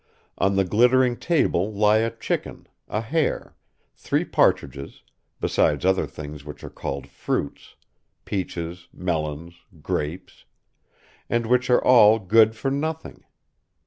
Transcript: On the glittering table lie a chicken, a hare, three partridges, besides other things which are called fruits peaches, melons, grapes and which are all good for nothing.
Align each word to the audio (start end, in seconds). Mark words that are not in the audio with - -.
On 0.39 0.55
the 0.55 0.63
glittering 0.65 1.15
table 1.15 1.71
lie 1.71 1.99
a 1.99 2.09
chicken, 2.09 2.65
a 2.87 3.01
hare, 3.01 3.55
three 3.93 4.25
partridges, 4.25 5.03
besides 5.39 5.85
other 5.85 6.07
things 6.07 6.43
which 6.43 6.63
are 6.63 6.71
called 6.71 7.05
fruits 7.05 7.75
peaches, 8.25 8.87
melons, 8.91 9.53
grapes 9.83 10.45
and 11.29 11.45
which 11.45 11.69
are 11.69 11.83
all 11.83 12.17
good 12.17 12.55
for 12.55 12.71
nothing. 12.71 13.25